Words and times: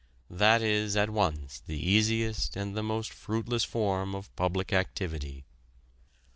That 0.31 0.63
is 0.63 0.97
at 0.97 1.11
once 1.11 1.61
the 1.63 1.77
easiest 1.77 2.55
and 2.55 2.75
the 2.75 2.81
most 2.81 3.13
fruitless 3.13 3.63
form 3.63 4.15
of 4.15 4.35
public 4.35 4.73
activity. 4.73 5.45